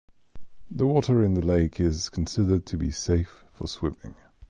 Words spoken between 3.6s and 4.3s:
swimming.